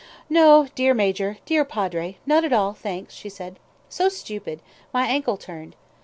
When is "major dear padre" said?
0.95-2.17